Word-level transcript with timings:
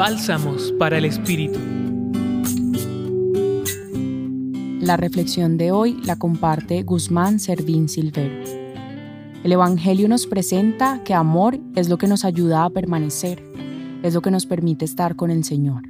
Bálsamos 0.00 0.72
para 0.78 0.96
el 0.96 1.04
Espíritu. 1.04 1.58
La 4.80 4.96
reflexión 4.96 5.58
de 5.58 5.72
hoy 5.72 6.00
la 6.02 6.16
comparte 6.16 6.82
Guzmán 6.84 7.38
Servín 7.38 7.86
Silvero. 7.86 8.32
El 9.44 9.52
Evangelio 9.52 10.08
nos 10.08 10.26
presenta 10.26 11.04
que 11.04 11.12
amor 11.12 11.60
es 11.76 11.90
lo 11.90 11.98
que 11.98 12.06
nos 12.06 12.24
ayuda 12.24 12.64
a 12.64 12.70
permanecer, 12.70 13.44
es 14.02 14.14
lo 14.14 14.22
que 14.22 14.30
nos 14.30 14.46
permite 14.46 14.86
estar 14.86 15.16
con 15.16 15.30
el 15.30 15.44
Señor. 15.44 15.82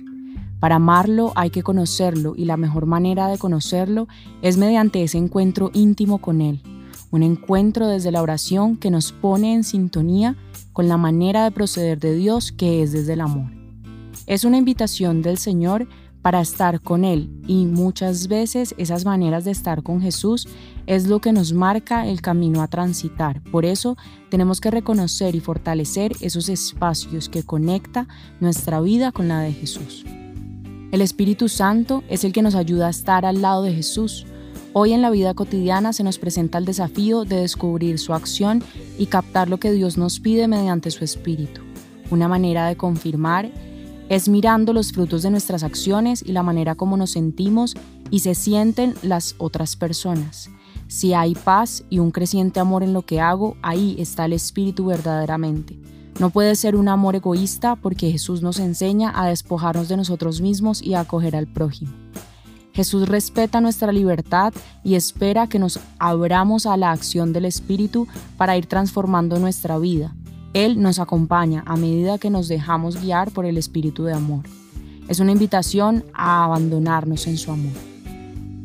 Para 0.59 0.75
amarlo 0.75 1.33
hay 1.37 1.51
que 1.51 1.63
conocerlo 1.63 2.35
y 2.37 2.47
la 2.47 2.57
mejor 2.57 2.87
manera 2.87 3.29
de 3.29 3.39
conocerlo 3.39 4.09
es 4.43 4.57
mediante 4.57 5.05
ese 5.05 5.19
encuentro 5.19 5.71
íntimo 5.73 6.19
con 6.19 6.41
Él, 6.41 6.63
un 7.13 7.23
encuentro 7.23 7.87
desde 7.87 8.11
la 8.11 8.23
oración 8.23 8.77
que 8.77 8.91
nos 8.91 9.13
pone 9.13 9.55
en 9.55 9.63
sintonía 9.63 10.35
con 10.73 10.89
la 10.89 10.97
manera 10.97 11.45
de 11.45 11.53
proceder 11.53 12.01
de 12.01 12.13
Dios 12.17 12.51
que 12.51 12.83
es 12.83 12.91
desde 12.91 13.13
el 13.13 13.21
amor. 13.21 13.60
Es 14.27 14.45
una 14.45 14.59
invitación 14.59 15.23
del 15.23 15.39
Señor 15.39 15.89
para 16.23 16.41
estar 16.41 16.81
con 16.81 17.05
Él 17.05 17.31
y 17.47 17.67
muchas 17.67 18.29
veces 18.29 18.75
esas 18.79 19.05
maneras 19.05 19.45
de 19.45 19.53
estar 19.53 19.83
con 19.83 20.01
Jesús 20.01 20.49
es 20.87 21.07
lo 21.07 21.21
que 21.21 21.33
nos 21.33 21.53
marca 21.53 22.07
el 22.07 22.21
camino 22.21 22.63
a 22.63 22.69
transitar. 22.69 23.43
Por 23.45 23.65
eso 23.65 23.97
tenemos 24.29 24.61
que 24.61 24.71
reconocer 24.71 25.35
y 25.35 25.41
fortalecer 25.41 26.13
esos 26.21 26.49
espacios 26.49 27.29
que 27.29 27.43
conecta 27.43 28.07
nuestra 28.39 28.81
vida 28.81 29.13
con 29.13 29.29
la 29.29 29.41
de 29.41 29.53
Jesús. 29.53 30.05
El 30.93 31.01
Espíritu 31.01 31.49
Santo 31.49 32.03
es 32.09 32.25
el 32.25 32.33
que 32.33 32.43
nos 32.43 32.55
ayuda 32.55 32.89
a 32.89 32.91
estar 32.91 33.25
al 33.25 33.41
lado 33.41 33.63
de 33.63 33.73
Jesús. 33.73 34.27
Hoy 34.73 34.93
en 34.93 35.03
la 35.03 35.11
vida 35.11 35.35
cotidiana 35.35 35.93
se 35.93 36.05
nos 36.05 36.19
presenta 36.19 36.59
el 36.59 36.65
desafío 36.65 37.25
de 37.25 37.37
descubrir 37.37 37.99
su 37.99 38.13
acción 38.13 38.63
y 38.99 39.07
captar 39.07 39.49
lo 39.49 39.59
que 39.59 39.73
Dios 39.73 39.97
nos 39.97 40.21
pide 40.21 40.49
mediante 40.49 40.91
su 40.91 41.05
Espíritu. 41.05 41.63
Una 42.11 42.29
manera 42.29 42.67
de 42.67 42.77
confirmar 42.77 43.51
es 44.11 44.29
mirando 44.29 44.73
los 44.73 44.91
frutos 44.91 45.23
de 45.23 45.31
nuestras 45.31 45.63
acciones 45.63 46.23
y 46.27 46.33
la 46.33 46.43
manera 46.43 46.75
como 46.75 46.97
nos 46.97 47.13
sentimos 47.13 47.77
y 48.11 48.19
se 48.21 48.35
sienten 48.35 48.95
las 49.03 49.37
otras 49.39 49.77
personas. 49.77 50.51
Si 50.89 51.15
hay 51.15 51.35
paz 51.35 51.85
y 51.89 52.01
un 52.01 52.11
creciente 52.11 52.59
amor 52.59 52.83
en 52.83 52.93
lo 52.93 53.03
que 53.03 53.21
hago, 53.21 53.57
ahí 53.63 53.95
está 54.01 54.25
el 54.25 54.33
Espíritu 54.33 54.87
verdaderamente. 54.87 55.79
No 56.19 56.31
puede 56.31 56.57
ser 56.57 56.75
un 56.75 56.89
amor 56.89 57.15
egoísta 57.15 57.77
porque 57.77 58.11
Jesús 58.11 58.43
nos 58.43 58.59
enseña 58.59 59.13
a 59.15 59.29
despojarnos 59.29 59.89
de 59.89 59.97
nosotros 59.97 60.41
mismos 60.41 60.83
y 60.83 60.95
a 60.95 61.01
acoger 61.01 61.37
al 61.37 61.47
prójimo. 61.47 61.93
Jesús 62.73 63.09
respeta 63.09 63.61
nuestra 63.61 63.93
libertad 63.93 64.53
y 64.83 64.97
espera 64.97 65.47
que 65.47 65.61
nos 65.61 65.79
abramos 66.01 66.67
a 66.67 66.77
la 66.77 66.91
acción 66.91 67.33
del 67.33 67.45
Espíritu 67.45 68.09
para 68.37 68.57
ir 68.57 68.67
transformando 68.67 69.39
nuestra 69.39 69.79
vida, 69.79 70.17
él 70.55 70.81
nos 70.81 70.99
acompaña 70.99 71.63
a 71.67 71.77
medida 71.77 72.19
que 72.19 72.31
nos 72.31 72.49
dejamos 72.49 73.01
guiar 73.01 73.31
por 73.31 73.47
el 73.47 73.57
Espíritu 73.57 74.05
de 74.05 74.15
Amor. 74.15 74.45
Es 75.09 75.21
una 75.21 75.33
invitación 75.33 76.05
a 76.13 76.45
abandonarnos 76.45 77.27
en 77.27 77.37
su 77.37 77.51
amor. 77.51 77.73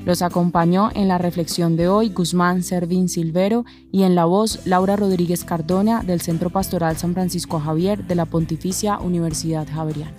Los 0.06 0.22
acompañó 0.22 0.92
en 0.94 1.08
la 1.08 1.18
reflexión 1.18 1.76
de 1.76 1.88
hoy 1.88 2.10
Guzmán 2.10 2.62
Servín 2.62 3.10
Silvero 3.10 3.66
y 3.92 4.04
en 4.04 4.14
la 4.14 4.26
voz 4.26 4.60
Laura 4.66 4.96
Rodríguez 4.96 5.44
Cardona 5.44 6.04
del 6.04 6.22
Centro 6.22 6.52
Pastoral 6.52 6.98
San 6.98 7.14
Francisco 7.14 7.60
Javier 7.60 8.06
de 8.06 8.14
la 8.14 8.26
Pontificia 8.26 9.00
Universidad 9.00 9.68
Javeriana. 9.68 10.14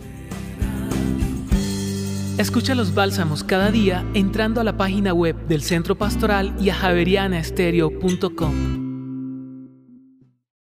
Escucha 2.38 2.74
los 2.74 2.94
bálsamos 2.94 3.44
cada 3.44 3.70
día 3.70 4.04
entrando 4.12 4.60
a 4.60 4.64
la 4.64 4.76
página 4.76 5.14
web 5.14 5.36
del 5.46 5.62
Centro 5.62 5.96
Pastoral 5.96 6.54
y 6.60 6.70
a 6.70 6.74
javerianaestereo.com. 6.74 8.85